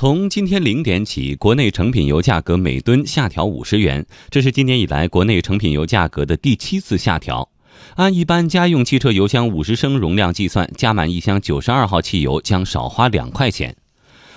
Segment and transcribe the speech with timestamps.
[0.00, 7.50] 从今天零点起，国内成品油价格每吨下调五十元，这是今年以来国内成品油价格的第七次下调。
[7.96, 13.74] 按一般家用汽车油箱五十升容量计算，加满一箱九十二号汽油将少花两块钱。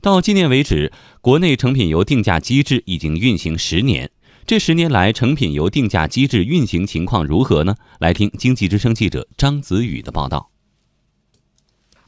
[0.00, 4.10] 到今年为止，国内成品油定价机制已经运行十年。
[4.46, 7.74] 这十年来，成品油定价机制运行情况如何呢？
[7.98, 10.51] 来听经济之声记者张子宇的报道。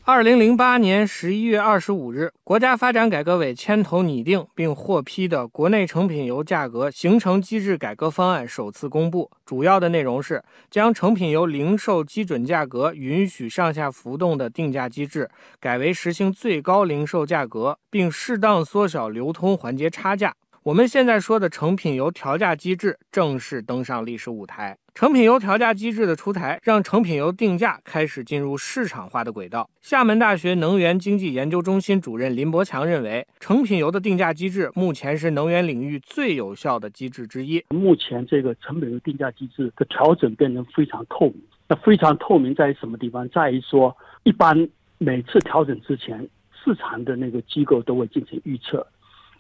[0.07, 9.31] 二零零八年十一月二十五日，国家发展改革委牵头拟定并获批的《国内成品油价格形成机制改革方案》首次公布。
[9.47, 20.35] 主要的内容是将成品油零售基准价格允许上下浮动的定价机制改为实行最高零售价格，并适当缩小流通环节差价。
[20.65, 24.79] 我们现在说的成品油调价机制正式登上历史舞台。
[24.95, 29.69] 成品油调价机制的出台，让成品油定价开始进入市场化的轨道。
[29.83, 37.63] 厦门大学能源经济研究中心主任林伯强认为，成品油的定价机制目前是能源领域最有效的机制之一。
[37.69, 41.43] 目前这个成品油定价机制的调整变成非常透明。
[41.69, 43.29] 那非常透明在于什么地方？
[43.29, 46.27] 在于说，一般每次调整之前，
[46.65, 48.87] 市场的那个机构都会进行预测。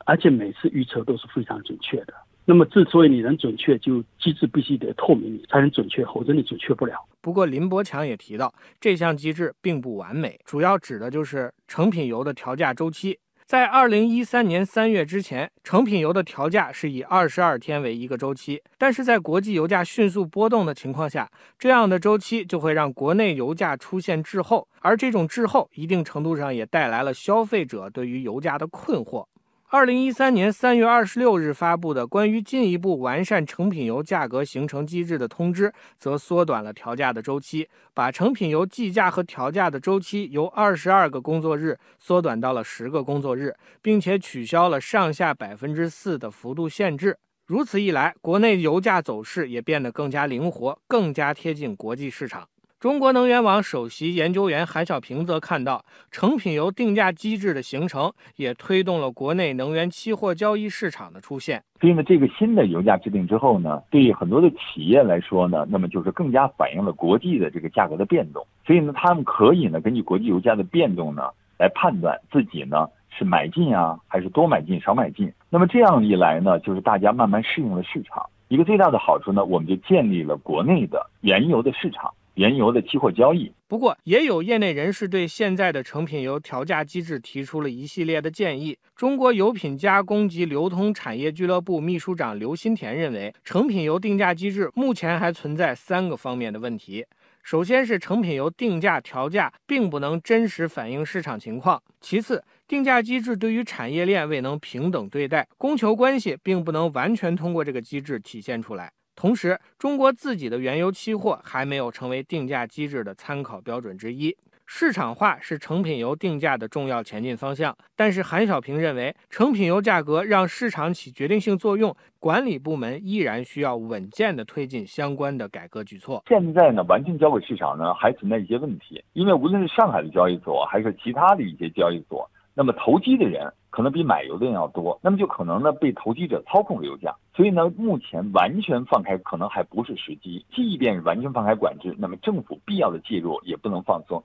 [0.05, 2.15] 而且每次预测都是非常准确的。
[2.47, 6.95] 那么，之所以你能准确，就机制必须得透明，你才能准确，否则你准确不了。
[7.23, 13.19] 不过，林伯强也提到，这项机制并不完美，主要指的就是成品油的调价周期。
[13.47, 29.27] 在二零一三年三月之前，成品油的调价是以二十二天为一个周期，但是在国际油价迅速波动的情况下，这样的周期就会让国内油价出现滞后，而这种滞后一定程度上也带来了消费者对于油价的困惑。
[29.75, 43.53] 二零一三年三月二十六日发布的关于进一步完善成品油价格形成机制的通知，则缩短了调价的周期，把成品油计价和调价的周期由二十二个工作日缩短到了十个工作日，
[43.83, 47.19] 并且取消了上下百分之四的幅度限制。
[47.45, 52.49] 如此一来，国内油价走势也变得更加灵活，更加贴近国际市场。
[52.85, 61.63] 中国能源网首席研究员韩小平则看到，成品油定价机制的形成，也推动了国内能源期货交易市场的出现。
[61.81, 68.47] 所以呢，这个新的油价制定之后呢，对于很多的企业来说呢，那么就是更加反映了国际的这个价格的变动。
[68.67, 75.33] 所以呢，他们可以呢，根据国际油价的变动呢，来判断自己呢是买进啊，还是多买进、少买进。
[75.49, 78.27] 那么这样一来呢，就是大家慢慢适应了市场。
[78.49, 82.13] 一个最大的好处呢，我们就建立了国内的原油的市场。
[82.35, 83.53] 原油的期货交易。
[83.69, 88.77] 不过，也有业内人士对现在的成品油调价机制提出了一系列的建议。
[88.95, 97.05] 中国油品加工及流通产业俱乐部秘书长刘新田认为，成品油定价机制目前还存在三个方面的问题。
[97.43, 108.91] 首先是成品油定价调价并不能真实反映市场情况；其次，定价机制对于产业链未能平等对待，供求关系并不能完全通过这个机制体现出来。
[109.15, 114.37] 同时，中国自己的原油期货还没有成为定价机制的参考标准之一。
[114.67, 126.25] 市场化是成品油定价的重要前进方向，但是韩小平认为，成品油价格让市场起决定性作用，管理部门依然需要稳健地推进相关的改革举措。
[126.27, 132.29] 现在呢，完全交给市场呢，还存在一些问题，因为无论是上海的交易所，还是其他的一些交易所。
[132.55, 140.47] 那么投机的人可能比买油的人要多，那么就可能呢被投机者操控油价，所以呢目前完全放开可能还不是时机。
[140.55, 144.23] 即便完全放开管制，那么政府必要的介入也不能放松。